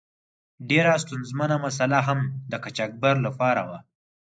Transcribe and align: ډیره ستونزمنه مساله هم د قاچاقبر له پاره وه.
ډیره 0.69 0.93
ستونزمنه 1.03 1.55
مساله 1.65 1.99
هم 2.07 2.19
د 2.51 2.53
قاچاقبر 2.63 3.15
له 3.25 3.31
پاره 3.39 3.63
وه. 3.69 3.79